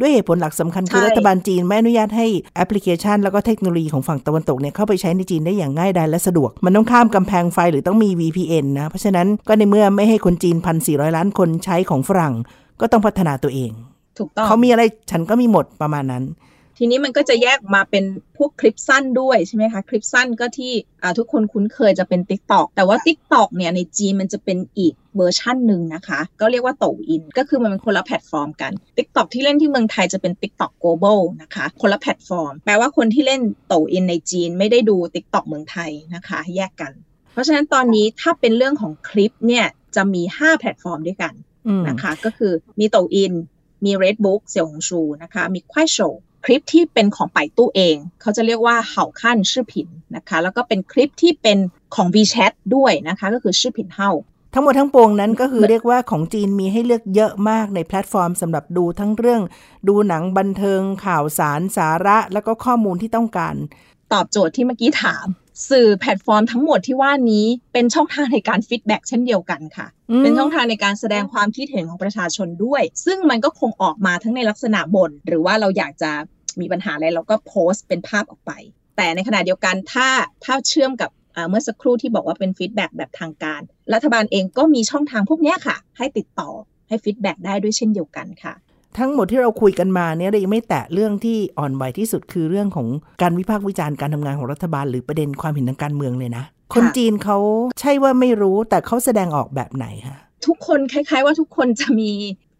[0.00, 12.34] ด้วยเหตุผลหลักสำคัญคือใช่รัฐบาลจีนไม่อนุญาตให้แอปพลิเคชัน แล้วก็เทคโนโลยีของฝั่งตะวันตกเนี่ยเข้าไปใช้ในจีนได้อย่างง่ายดายและสะดวก มันต้องข้ามกำแพงไฟหรือต้องมี VPN นะ เพราะฉะนั้นก็ในเมื่อไม่ให้คนจีนพันสี่ล้านคนใช้ของฝรั่ง
[12.80, 13.70] ก็ต้องพัฒนาตัวเอง
[14.18, 16.24] ถูกต้องเขามีอะไรฉันก็มีหมดประมาณนั้น
[16.82, 18.04] ทีนี้มันก็จะแยกมาเป็น
[18.36, 30.32] พวกคลิปสั้นด้วยใช่ไหมคะคลิปสั้นก็ที่อ่าทุกคนคุ้นเคยจะเป็น Tik t o อกแต่ว่า Tik t o อกเนี่ยในจีนมันจะเป็นอีกเวอร์ชั่นหนึ่งนะคะ ก็เรียกว่า Douyin ก็คือมันเป็นคนละแพลตฟอร์มกัน Tik t o อกที่เล่นที่เมืองไทยจะเป็น
[30.40, 36.92] TikTok Global นะคะ คนละแพลตฟอร์ม แปลว่าคนที่เล่นDouyin ในจีนไม่ได้ดู Tik t o อกเมืองไทยนะคะ แยกกัน
[37.32, 39.66] เพราะฉะนั้นตอนนี้ถ้าเป็นเรื่องของคลิปเนี่ย
[39.96, 41.34] จะมี 5 แพลตฟอร์มด้วยกัน
[41.66, 43.32] อืมนะคะ ก็คือมี Douyin
[43.84, 51.58] มี Redbook เสี่ยวหงชูนะคะ มี Kuaishou คลิปที่เป็นของ Baidu เอง เขาจะเรียกว่าเห่าขั้นชื่อผินนะคะ แล้วก็เป็นคลิปที่เป็น
[51.94, 54.10] ของ WeChat ด้วยนะคะ ก็คือชื่อผินเห่า
[54.54, 59.42] ทั้งหมดทั้งปวงนั้นก็คือเรียกว่าของจีนมีให้เลือกเยอะมากในแพลตฟอร์มสำหรับดูทั้งเรื่อง
[59.88, 63.54] ดูหนังบันเทิงข่าวสารสาระ แล้วก็ข้อมูลที่ต้องการ
[64.12, 65.26] ตอบโจทย์ที่เมื่อกี้ถาม
[65.70, 76.10] สื่อแพลตฟอร์มทั้งหมดที่ว่านี้เป็นช่องทางในการ feedbackเช่นเดียวกันค่ะอืมเป็นช่องทางในการแสดงความคิดเห็นของประชาชนด้วย ซึ่งมันก็คงออกมาทั้งในลักษณะบ่นหรือว่าเราอยากจะ
[76.60, 78.52] มีปัญหาอะไรเราก็โพสต์เป็นภาพออกไป
[78.96, 80.08] แต่ในขณะเดียวกันถ้า
[80.44, 83.60] ถ้าเชื่อมกับเอ่อเมื่อสักครู่ที่บอกว่าเป็น feedback แบบทางการ
[83.94, 86.50] รัฐบาลเองก็มีช่องทางพวกเนี้ยค่ะ ให้ติดต่อ
[86.88, 88.54] ให้ feedback ได้ด้วยเช่นเดียวกันค่ะ
[88.98, 92.88] ทั้งหมดที่เราคุยกันมาเนี่ยเรายังไม่แตะเรื่องที่อ่อนไหวที่สุดคือเรื่องของ
[93.22, 97.38] การวิพากษ์วิจารณ์การทำงานของรัฐบาล หรือประเด็นความเห็นทางการเมืองเลยนะคนจีนเขา
[97.80, 102.10] ใช่ว่าไม่รู้แต่เขาแสดงออกแบบไหนคะทุกคนคล้าย ๆ ว่าทุกคนจะมี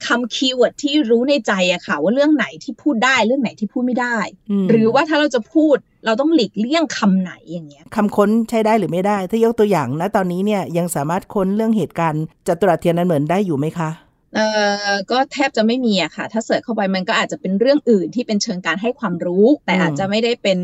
[0.06, 4.16] คำ keyword ที่รู้ในใจอะค่ะ ว่าเรื่องไหนที่พูดได้เรื่องไหนที่พูดไม่ได้อื
[4.62, 13.90] มหรือว่าถ้าเราจะพูดเราต้องหลีกเลี่ยงคำไหนอย่างเงี้ยคำค้นใช้ได้หรือไม่ได้ ถ้ายกตัวอย่างนะตอนนี้เนี่ยยังสามารถค้นเรื่องเหตุการณ์จัตุรัสเทียนอันเหมินได้อยู่ไหมคะ
[14.34, 14.46] เอ่
[14.90, 20.58] อก็แทบจะไม่มีอะค่ะ ถ้าเสิร์ชเข้าไปมันก็อาจจะเป็นเรื่องอื่นที่เป็นเชิงการให้ความรู้ แต่อืมอาจจะไม่ได้เป็น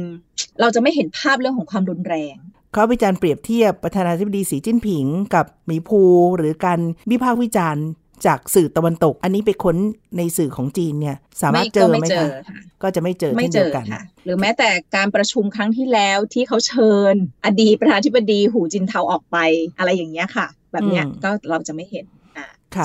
[0.61, 2.37] เราจะไม่เห็นภาพเรื่องของความรุนแรง
[2.73, 6.03] เขาวิจารณ์เปรียบเทียบประธานาธิบดีสีจิ้นผิง กับหมีภู
[6.37, 7.87] หรือการวิพากษ์วิจารณ์
[8.27, 9.77] จากสื่อตะวันตก อันนี้ไปค้น
[10.17, 17.15] ในสื่อของจีนเนี่ย สามารถเจอก็ไม่ไหมเจอคะค่ะก็จะไม่เจอไม่เช่นเจเดียอวกันค่ะหรือแม้แต่การประชุมครั้งที่แล้วที่เขาเชิญ
[17.47, 19.37] อดีตประธานาธิบดีหูจินเทาออกไป
[19.79, 22.26] อะไรอย่างเงี้ยค่ะ แบบเนี้ยอืมก็เราจะไม่เห็นอ่าค่ะ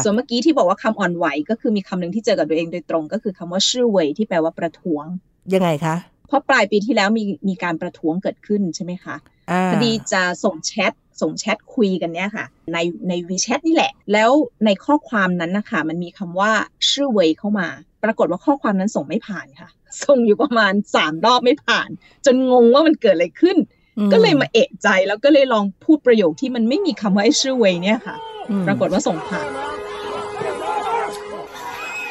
[0.03, 5.05] ส่วนเมื่อกี้ที่บอกว่าคำอ่อนไหว ก็คือมีคำหนึ่งที่เจอกับตัวเองโดยตรง ก็คือคำว่าชื่อเวยที่แปลว่าประท้วง
[5.53, 5.95] ยังไงคะ
[6.27, 9.15] เพราะปลายปีที่แล้วมีมีการประท้วงเกิดขึ้นใช่ไหมคะ
[9.51, 12.77] อ่าพอดีจะส่งแชทส่งแชทคุยกันเนี่ยค่ะ ใน
[13.09, 14.31] ในวีแชทนี่แหละ แล้ว
[14.65, 16.51] ในข้อความนั้นนะคะมันมีคำว่า
[16.89, 17.67] ชื่อเวยเข้ามา
[18.03, 19.69] ปรากฏว่าข้อความนั้นส่งไม่ผ่านค่ะ
[20.03, 21.89] ส่งอยู่ประมาณสามรอบไม่ผ่าน
[22.25, 23.57] จนงงว่ามันเกิดอะไรขึ้น
[23.97, 29.47] อืก็เลยมาเอะใจแล้วก็เลยลองพูดประโยคที่มันไม่มีคำว่าไอ้ชื่อเวยเนี่ยค่ะอืม ปรากฏว่าส่งผ่าน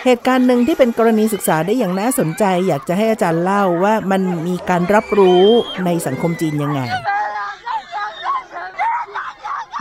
[0.05, 5.45] เหตุการณ์หนึ่งที่เป็นกรณีศึกษาได้อย่างน่าสนใจ อยากจะให้อาจารย์เล่าว่ามันมีการรับรู้
[5.85, 6.81] ในสังคมจีนยังไง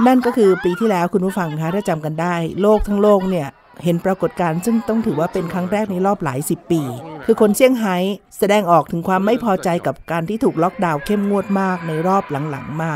[0.07, 3.47] นั่นก็คือปีที่แล้วคุณผู้ฟังคะถ้าจำกันได้ โลกทั้งโลกเนี่ย
[3.83, 6.81] เห็นปรากฏการณ์ซึ่งต้องถือว่าเป็นครั้งแรกในรอบหลายสิบปี
[7.25, 7.95] คือคนเซี่ยงไฮ้
[8.37, 12.93] แสดงออกถึงความไม่พอใจกับการที่ถูกล็อกดาวน์เข้มงวดมากในรอบหลังๆมา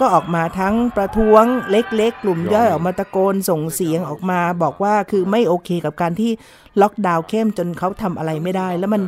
[0.00, 6.30] ก็ออกมาทั้งประท้วงเล็กๆ กลุ่มย่อยออกมาตะโกนส่งเสียงออกมา บอกว่าคือไม่โอเคกับการที่
[6.80, 9.02] ล็อกดาวน์เข้มจนเขาทำอะไรไม่ได้ แล้วมัน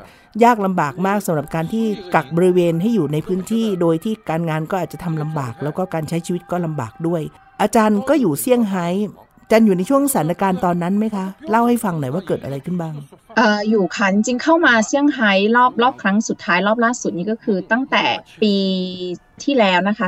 [0.44, 7.22] ยากลำบากมากสำหรับการที่กักบริเวณให้อยู่ในพื้นที่ โดยที่การงานก็อาจจะทำลำบาก แล้วก็การใช้ชีวิตก็ลำบากด้วย
[7.62, 8.86] อาจารย์ก็อยู่เซี่ยงไฮ้
[9.50, 12.94] จารย์อยู่ในช่วงสถานการณ์ตอนนั้นไหมคะ เล่าให้ฟังหน่อยว่าเกิดอะไรขึ้นบ้าง
[13.38, 18.04] ออยู่ค่ะจริงเข้ามาเซี่ยงไฮ้รอบรอบครั้งสุดท้ายรอบล่าสุดนี้ก็คือตั้งแต่
[18.42, 18.54] ปี
[19.44, 20.06] ที่แล้วนะคะ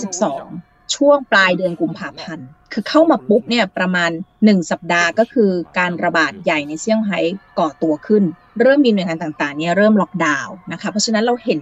[0.00, 7.18] 2022 ช่วงปลายเดือนกุมภาพันธ์คือเข้ามาปุ๊บเนี่ยประมาณ 1 สัปดาห์ก็คือการระบาดใหญ่ในเซี่ยงไฮ้
[7.58, 8.24] ก่อตัวขึ้น
[8.60, 11.60] เริ่มมีหน่วยงานต่างๆเนี่ยเริ่มล็อกดาวน์นะคะเพราะฉะนั้นเราเห็น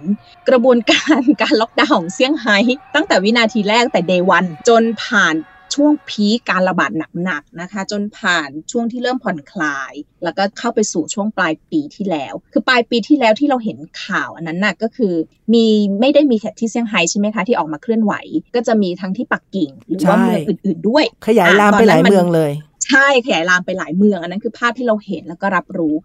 [0.49, 2.57] กระบวนการการล็อกดาวน์ของเซี่ยงไฮ้
[2.95, 5.35] ตั้งแต่วินาทีแรกแต่เดย์วันจนผ่าน
[5.75, 6.91] ช่วงพีคการระบาด
[7.23, 15.13] หนักๆนะคะ จนผ่านช่วงที่เริ่มผ่อนคลาย แล้วก็เข้าไปสู่ช่วงปลายปีที่แล้ว คือปลายปีที่แล้วที่เราเห็นข่าวอันนั้นน่ะก็คือ
[15.53, 15.65] มี
[15.99, 18.13] ไม่ได้มีแค่ที่เซี่ยงไฮ้ใช่ไหมคะที่ออกมาเคลื่อนไหว
[18.55, 22.51] ก็จะมีทั้งที่ปักกิ่งหรือว่าใช่เมืองอื่น ๆด้วย ขยายลามไปหลายเมืองเลย
[22.87, 25.95] ใช่ขยายลามไปหลายเมืองอันนั้นคือภาพที่เราเห็นแล้วก็รับรู้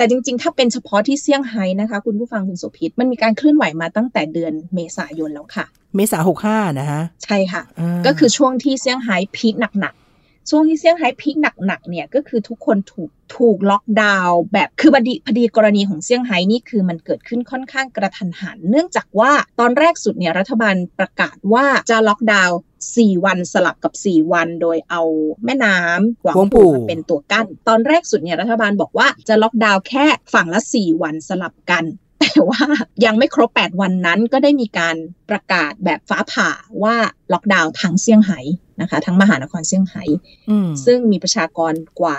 [0.00, 5.64] แต่จริงๆ ถ้าเป็นเฉพาะที่เซี่ยงไฮ้นะคะ คุณผู้ฟังคุณโสภิตมันมีการเคลื่อนไหวมาตั้งแต่เดือนเมษายนแล้วค่ะ
[5.96, 11.36] เมษาหกห้านะฮะ ใช่ค่ะก็คือช่วงที่เซี่ยงไฮ้ peak หนักๆ ช่วงที่เซี่ยงไฮ้ peak
[11.66, 22.58] หนักๆ เนี่ยก็คือทุกคนถูกถูกล็อกดาวน์แบบคือพอดีพอดีกรณีของเซี่ยงไฮ้นี่คือมันเกิดขึ้นค่อนข้างกระทันหัน เนื่องจากว่าตอนแรกสุดเนี่ยรัฐบาลประกาศว่าจะล็อกดาวน์
[22.96, 25.02] 4วันสลับกับ4วันโดยเอา
[25.44, 31.84] แม่น้ำหวังหวงปู่ปู่มาเป็นตัวกั้น ตอนแรกสุดเนี่ยรัฐบาลบอกว่าจะล็อกดาวน์แค่ฝั่งละ4วันสลับกัน
[32.20, 32.60] แต่ว่า
[33.04, 34.96] ยังไม่ครบ 8 วันนั้นก็ได้มีการ
[35.30, 36.50] ประกาศแบบฟ้าผ่า
[36.82, 36.96] ว่า
[37.32, 38.40] ล็อกดาวน์ทั้งเซี่ยงไฮ้
[38.80, 40.04] นะคะ ทั้งมหานครเซี่ยงไฮ้
[40.50, 42.16] อืมซึ่งมีประชากรกว่า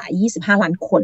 [0.58, 1.02] 25 ล้านคน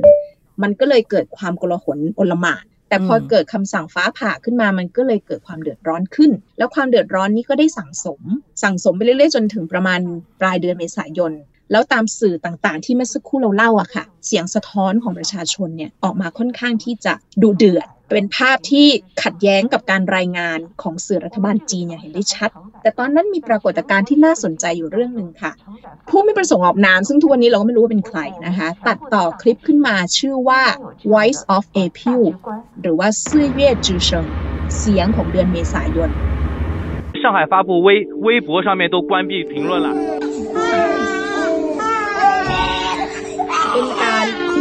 [0.62, 8.21] มันก็เลยเกิดความโกลาหลโอลหม่าน แต่พออมเกิดคำสั่งฟ้าผ่าขึ้นมามันก็เลยเกิดความเดือดร้อนขึ้น แล้วความเดือดร้อนนี้ก็ได้สั่งสม
[8.63, 10.00] สั่งสมไปเรื่อยๆ จนถึงประมาณ
[10.41, 11.34] ปลายเดือนเมษายน
[11.71, 18.88] แล้วตามสื่อต่างๆ ที่เมื่อสักครู่เราเล่าอะค่ะ เสียงสะท้อนของประชาชนเนี่ยออกมาค่อนข้างที่จะดูเดือด เป็นภาพที่
[19.23, 22.51] ขัดแย้งกับการรายงานของสื่อรัฐบาลจีนอย่างเห็นได้ชัด
[22.83, 25.53] แต่ตอนนั้นมีปรากฏการณ์ที่น่าสนใจอยู่เรื่องหนึ่งค่ะ
[26.09, 30.62] ผู้ไม่ประสงค์ออกนาม ซึ่งทุกวันนี้เราก็ไม่รู้ว่าเป็นใครนะคะ ตัดต่อคลิปขึ้นมาชื่อว่า
[31.12, 32.23] Voice of April
[32.81, 34.27] หรือว่าซื่อเย่จือเชิง
[34.79, 36.11] เสียงของเดือนเมษายน
[37.23, 37.88] 上海发布微
[38.27, 40.16] 微博上面都关闭评论了。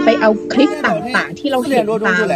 [0.07, 2.27] ไปเอาคลิปต่างๆ ที่เราเห็นตาม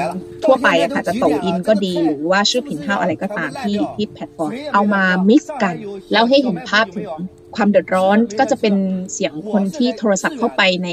[0.44, 5.74] ทั่วไปอะค่ะจะโตอินก็ดีหรือว่าชื่อผินห้าวอะไรก็ตามที่ที่แพลตฟอร์มเอามา mix กัน
[6.12, 7.08] แล้วให้เห็นภาพถึง
[7.56, 8.74] ความเดือดร้อนก็จะเป็น
[9.12, 10.88] เสียงคนที่โทรศัพท์เข้าไปใน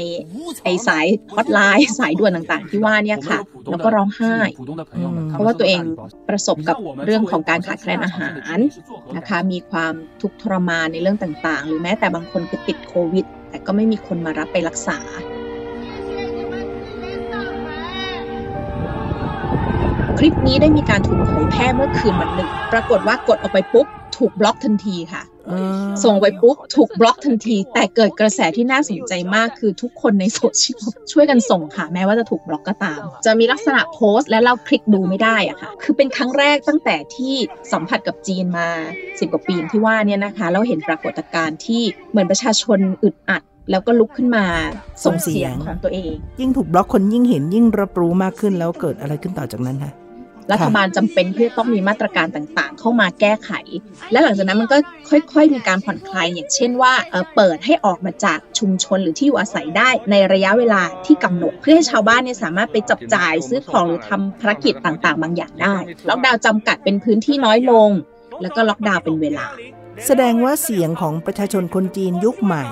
[0.64, 4.34] ไอสายฮอตไลน์สายด่วนต่างๆ ที่ว่าเนี่ยค่ะ แล้วก็ร้องไห้
[5.30, 5.82] เพราะว่าตัวเอง
[6.28, 8.58] ประสบกับเรื่องของการขาดแคลนอาหาร
[9.16, 14.98] นะคะ มีความทุกข์ทรมานในเรื่องต่างๆ หรือแม้แต่บางคนคือติดโควิด แต่ก็ไม่มีคนมารับไปรักษา
[20.18, 25.22] คลิปนี้ได้มีการถูกเผยแพร่เมื่อคืนวันหนึ่ง ปรากฏว่ากดออกไปปุ๊บ ถูกบล็อกทันทีค่ะ
[26.04, 37.34] ส่งไปปุ๊บ ถูกบล็อกทันที แต่เกิดกระแสที่น่าสนใจมากคือทุกคนในโซเชียลช่วยกันส่งค่ะ แม้ว่าจะถูกบล็อกก็ตาม จะมีลักษณะโพสต์และเราคลิกดูไม่ได้อะค่ะ คือเป็นครั้งแรกตั้งแต่ที่
[37.72, 38.68] สัมผัสกับจีนมา
[39.18, 44.44] สิบกว่าปีที่ว่าเนี่ยนะคะแล้วเห็นปรากฏการณ์ที่เหมือนประชาชนอึดอัดแล้วก็ลุกขึ้นมา
[45.04, 49.92] ส่งเสียงของตัวเอง ยิ่งถูกบล็อกคนยิ่งเห็นยิ่งรับรู้มากขึ้นแล้วเกิดอะไรขึ้นต่อจากนั้นคะ
[50.52, 53.50] รัฐบาลจำเป็นที่จะต้องมีมาตรการต่างๆ เข้ามาแก้ไข
[54.12, 54.76] และหลังจากนั้นมันก็
[55.08, 56.92] ค่อยๆ มีการผ่อนคลายอย่างเช่นว่า
[57.36, 65.76] เปิดให้ออกมาจากชุมชนหรือที่อยู่อาศัยได้ในระยะเวลาที่กำหนด เพื่อให้ชาวบ้านเนี่ยสามารถไปจับจ่ายซื้อของหรือทำภารกิจต่างๆ บางอย่างได้
[66.08, 67.90] ล็อกดาวน์จำกัดเป็นพื้นที่น้อยลง
[68.42, 69.46] แล้วก็ล็อกดาวน์เป็นเวลา
[70.06, 72.64] แสดงว่าเสียงของประชาชนคนจีนยุคใหม่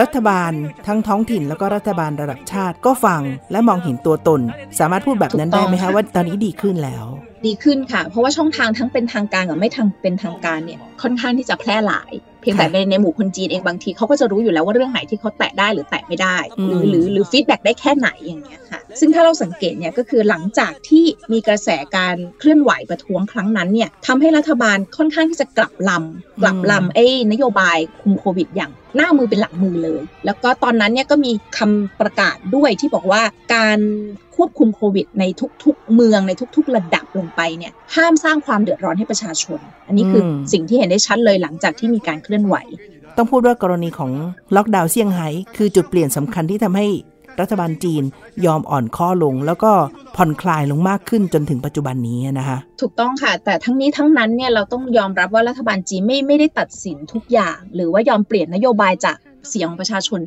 [0.00, 0.52] รัฐบาล
[0.86, 3.22] ทั้งท้องถิ่นแล้วก็รัฐบาลระดับชาติก็ฟัง
[3.52, 4.40] และมองเห็นตัวตน
[4.78, 7.06] สามารถพูดแบบนั้นได้ไหมถูกต้คะองค่ะว่าตอนนี้ดีขึ้นแล้ว
[7.46, 33.22] ดีขึ้นค่ะ เพราะว่าช่องทางทั้งเป็นทางการกับไม่ทางเป็นทางการเนี่ยค่อนข้างที่จะแพร่หลายเพียงแต่ค่ะในในหมู่คนจีนเองบางทีเขาก็จะรู้อยู่แล้วว่าเรื่องไหนที่เขาแตะได้หรือแตะไม่ได้อืมหรือหรือหรือ feedback ได้แค่ไหนอย่างเงี้ยค่ะ ซึ่งถ้าเราสังเกตเนี่ยก็คือหลังจากที่มีกระแสการเคลื่อนไหวประท้วงครั้งนั้นเนี่ยทำให้รัฐบาลค่อนข้างที่จะกลับลำกลับลำไอ้นโยบายคุมโควิดอย่างหน้ามือเป็นหลังมือเลย แล้วก็ตอนนั้นเนี่ยก็มีคำประกาศด้วยที่บอกว่า
[33.54, 33.78] การ
[34.36, 35.24] ควบคุมโควิดใน
[35.64, 42.56] ทุกๆ เมืองในทุก ๆ ระดับลงไปเนี่ยห้ามสร้างความเดือดร้อนให้ประชาชน อันนี้คืออมสิ่งที่เห็นได้ชัดเลยหลังจากที่มีการเคลื่อนไหว
[43.16, 44.10] ต้องพูดว่ากรณีของ
[44.56, 46.86] ล็อกดาวน์เซี่ยงไฮ้คือจุดเปลี่ยนสำคัญที่ทำให้
[47.40, 48.02] รัฐบาลจีน
[48.46, 49.72] ยอมอ่อนข้อลง แล้วก็
[50.16, 59.16] ผ่อนคลายลงมากขึ้นจนถึงปัจจุบันนี้นะคะถูกต้องค่ะ แต่ทั้งนี้ทั้งนั้นเนี่ยเราต้องยอมรับว่ารัฐบาลจีนไม่ไม่ได้ตัดสินทุกอย่าง หรือว่ายอมเปลี่ยนนโยบายจาก
[59.50, 60.20] เสียงของประชาชน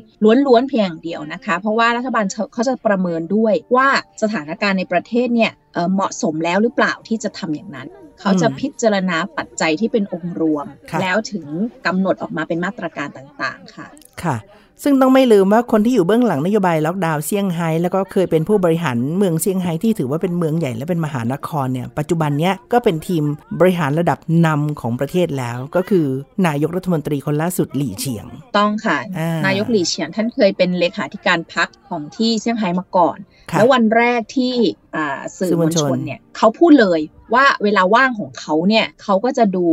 [0.45, 3.87] ล้วนๆเพียงอย่างเดียวนะคะ เพราะว่ารัฐบาลเขาเขาจะประเมินด้วยว่า
[4.21, 7.87] สถานการณ์ในประเทศเนี่ยเอ่อเหมาะสมแล้วหรือเปล่าที่จะทำอย่างนั้น
[8.19, 11.45] เขาจะพิจารณาปัจจัยที่เป็นองค์รวมค่ะแล้วถึง
[11.85, 13.87] กำหนดออกมาเป็นมาตรการต่างๆค่ะ
[14.23, 14.35] ค่ะ
[14.83, 23.23] ซึ่งต้องไม่ลืมว่าคนที่อยู่เบื้องหลังนโยบายล็อกดาวน์เซี่ยงไฮ้แล้วก็เคยเป็นผู้บริหารเมืองเซี่ยงไฮ้ที่ถือว่าเป็นเมืองใหญ่และเป็นมหานครเนี่ยปัจจุบันเนี้ยก็เป็นทีม
[23.59, 26.05] บริหารระดับนำของประเทศแล้วก็คือ
[26.47, 28.25] นายกรัฐมนตรีคนล่าสุดหลี่เฉียง
[28.57, 33.17] ต้องค่ะอ่านนายกหลี่เฉียงท่านเคยเป็นเลขาธิการพักของที่เซี่ยงไฮ้มาก่อน
[33.51, 34.55] ค่ะแล้ววันแรกที่
[34.95, 36.99] อ่าสื่อสื่อมมววลลชชนนเนี่ยเขาพูดเลย
[37.33, 39.65] ว่าเวลาว่างของเขาเนี่ยเขาก็จะดู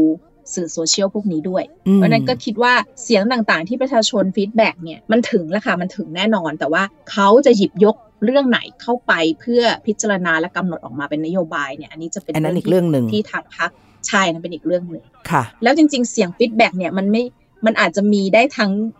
[0.54, 2.72] สื่อโซเชียลพวกนี้ด้วยอืมเพราะฉะนั้นก็คิดว่า
[3.04, 13.70] เสียงต่างๆ ที่ประชาชน feedback เนี่ยมันถึงแล้วค่ะมันถึงแน่นอน แต่ว่าเขาจะหยิบยกเรื่องไหนเข้าไปเพื่อพิจารณาและกำหนดออกมาเป็นนโยบายเนี่ยอันนี้จะเป็นอันนั้นอีกเรื่องหนึ่งที่ทางพรรค
[14.08, 17.24] ใช่นั่นเป็นอีกเรื่องหนึ่งค่ะ แล้วจริง ๆ เสียง feedback เนี่ยมันไม่
[17.66, 18.98] มันอาจจะมีได้ทั้งอ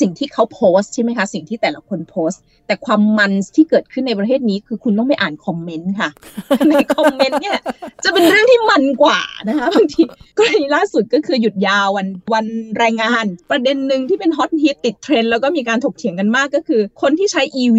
[0.00, 6.10] สิ่งที่เขาโพสต์ใช่ไหมคะ สิ่งที่แต่ละคนโพสต์แต่ความมันที่เกิดขึ้นในประเทศนี้คือคุณต้องไปอ่านคอมเมนต์ค่ะ
[6.70, 7.58] ในคอมเมนต์เนี่ย
[8.04, 10.02] จะเป็นเรื่องที่มันกว่านะคะบางที
[10.38, 12.46] กรณีล่าสุดก็คือหยุดยาววันวัน
[12.78, 17.78] แรงงาน ประเด็นหนึ่งที่เป็นฮอตฮิตติดเทรนด์แล้วก็มีการถกเถียงกันมากก็คือ คนที่ใช้ EV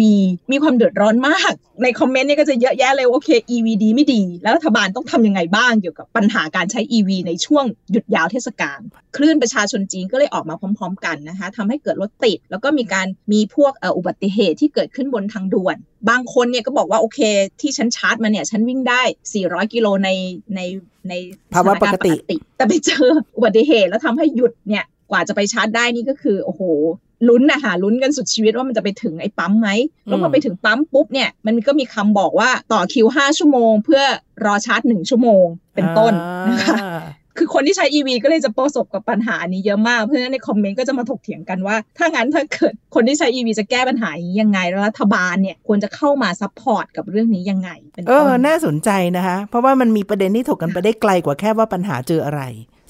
[0.50, 8.80] มีความเดือดร้อนมาก ในคอมเมนต์เนี่ยก็จะเยอะแยะเลยโอเค EV ดีไม่ดี แล้วรัฐบาลต้องทำยังไงบ้างเกี่ยวกับปัญหาการใช้ EV ในช่วงหยุดยาวเทศกาล
[9.16, 15.76] คลื่นประชาชนจีนก็เลยออกมาพร้อม ๆ กันนะคะทำให้เกิดรถติด แล้วก็มีการมีพวกเอ่ออุบัติเหตุที่เกิดขึ้นบนทางด่วน
[16.10, 17.20] บางคนเนี่ยก็บอกว่าโอเค
[17.60, 19.02] ที่ฉันชาร์จมาเนี่ยฉันวิ่งได้
[19.38, 20.10] 400 กิโลใน
[20.54, 20.60] ใน
[21.08, 21.12] ใน
[21.54, 23.06] ภาวะปกติสถนารณ์แต่ไปเจอ
[23.36, 26.62] อุบัติเหตุแล้วทำให้หยุดเนี่ยกว่าจะไปชาร์จได้นี่ก็คือโอ้โห
[27.28, 29.68] ลุ้นนะคะลุ้นกันสุดชีวิตว่ามันจะไปถึงไอ้ปั๊มไหม
[30.04, 34.02] แล้วพอไปถึงปั๊มปุ๊บเนี่ยมันก็มีคำบอกว่าต่อคิว 5 ชั่วโมง เพื่อ
[34.44, 36.12] รอชาร์จ 1 ชั่วโมงเป็นต้น
[36.48, 37.04] นะคะอ่า
[37.38, 52.42] คือคนที่ใช้ EV ก็เลยจะประสบกับปัญหานี้เยอะมาก เพราะฉะนั้นใน comment ก็จะมาถกเถียงกันว่า ถ้างั้นถ้าเกิดคนที่ใช้ EV จะแก้ปัญหานี้ยังไง แล้วรัฐบาลเนี่ยควรจะเข้ามา support กับเรื่องนี้ยังไงเป็นเออ น่าสนใจนะคะ เพราะว่ามันมีประเด็นที่ถกกันไปได้ไกลกว่าแค่ว่าปัญหาเจออะไร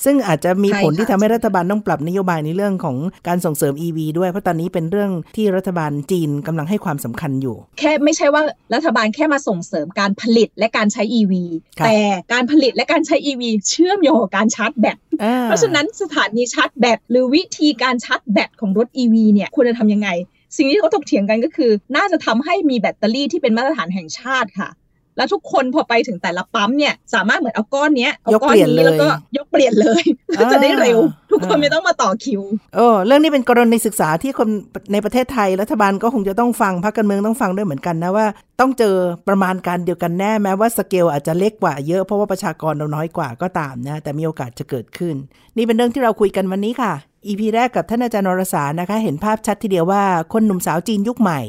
[0.04, 2.96] ซึ่งอาจจะมีใช่ผลที่ค่ะทำให้รัฐบาลต้องปรับนโยบายในเรื่องของ
[3.28, 8.42] การส่งเสริม EV ด้วย เพราะตอนนี้เป็นเรื่องที่รัฐบาลจีนกำลังให้ความสำคัญอยู่ แค่ไม่ใช่ว่า
[8.74, 11.32] รัฐบาลแค่มาส่งเสริมการผลิตและการใช้ EV
[11.78, 11.98] ครับแต่
[12.32, 20.10] การผลิตและการใช้ EV เชื่อมโยงกับการชาร์จแบตอ่เพราะฉะนั้นสถานีชาร์จแบตหรือวิธีการชาร์จแบตของรถ EV เนี่ยควรจะทำยังไง
[20.56, 24.68] สิ่งที่เขาถกเถียงกันก็คือ น่าจะทำให้มีแบตเตอรี่ที่เป็นมาตรฐานแห่งชาติค่ะ
[25.16, 30.03] แล้วทุกคนพอไปถึงแต่ละปั๊มเนี่ยสามารถเหมือนเอาก้อนเนี้ยเอายกก้อเปนลี่ยนนี้แล้วก็เลยยกเปลี่ยนเลย
[30.37, 30.98] แล้วจะได้เร็ว
[31.31, 32.42] ทุกคนอ่าไม่ต้องมาต่อคิว
[32.74, 34.48] โอ้เรื่องนี้เป็นกรณีศึกษาที่คน
[34.92, 38.27] ในประเทศไทยรัฐบาลก็คงจะต้องฟังพรรคการเมืองต้องฟังด้วยเหมือนกันนะว่า
[38.61, 38.94] ต้องเจอ
[39.29, 45.14] ประมาณการเดียวกันแน่แม้ว่าสเกลอาจจะเล็กกว่าเยอะเพราะว่าประชากรเราน้อยกว่าก็ตามนะแต่มีโอกาสจะเกิดขึ้น
[45.57, 46.92] นี่เป็นเรื่องที่เราคุยกันวันนี้ค่ะ
[47.26, 51.40] อีพีแรกกับท่านอาจารย์นรสารนะคะ เห็นภาพชัดทีเดียวว่าคนหนุ่มสาวจีนยุคใหม่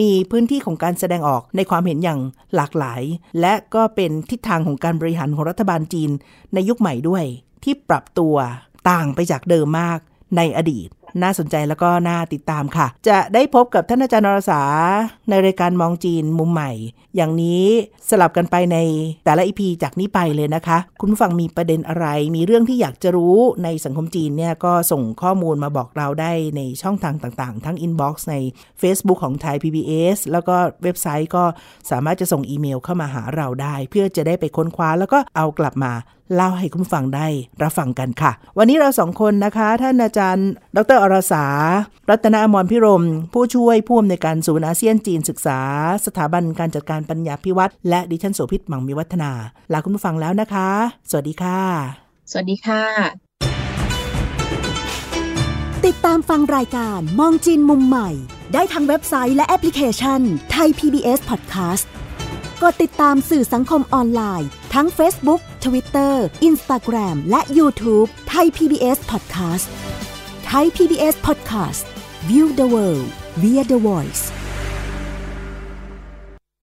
[0.00, 2.20] มีพื้นที่ของการแสดงออกในความเห็นอย่าง
[2.54, 3.02] หลากหลาย
[3.40, 6.10] และก็เป็นทิศทางของการบริหารของรัฐบาลจีน
[6.54, 7.24] ในยุคใหม่ด้วย
[7.64, 8.36] ที่ปรับตัว
[8.90, 9.98] ต่างไปจากเดิมมาก
[10.36, 10.88] ในอดีต
[11.22, 14.62] น่าสนใจแล้วก็น่าติดตามค่ะ จะได้พบกับท่านอาจารย์นรสา
[15.28, 16.70] ในรายการมองจีนมุมใหม่
[17.16, 17.64] อย่างนี้
[18.10, 18.76] สลับกันไปใน
[19.24, 28.36] แต่ละ EP จากนี้ไปเลยนะคะ คุณผู้ฟังมีประเด็นอะไร มีเรื่องที่อยากจะรู้ในสังคมจีนเนี่ยก็ส่งข้อมูลมาบอกเราได้ในช่องทางต่างๆ ทั้ง inbox ใน
[28.80, 31.44] Facebook ของไทย PBS แล้วก็เว็บไซต์ก็
[31.90, 35.92] สามารถจะส่งอีเมลเข้ามาหาเราได้ เพื่อจะได้ไปค้นคว้าแล้วก็เอากลับมา
[36.34, 37.26] เล่าให้คุณผู้ฟังได้
[37.62, 41.44] รับฟังกันค่ะ วันนี้เราสองคนนะคะ ท่านอาจารย์ ดรอรสา
[42.10, 45.60] รัตนอมรพิรม ผู้ช่วยผู้อำนวยการศูนย์อาเซียนจีนศึกษา
[46.06, 49.32] สถาบันการจัดการปัญญาพิวัตรและดิฉันโสภิตหมังมีวัฒนา
[49.72, 50.70] ลาคุณผู้ฟังแล้วนะคะ
[51.10, 51.60] สวัสดีค่ะ
[52.30, 52.82] สวัสดีค่ะ
[55.86, 58.10] ติดตามฟังรายการมองจีนมุมใหม่
[58.52, 61.86] ได้ทางเว็บไซต์และแอปพลิเคชันไทย PBS Podcast
[62.64, 66.14] กดติดตามสื่อสังคมออนไลน์ ทั้ง Facebook Twitter
[66.48, 69.66] Instagram และ YouTube ไทย PBS Podcast
[70.46, 71.84] ไทย PBS Podcast
[72.28, 73.08] View the world
[73.42, 74.22] via the voice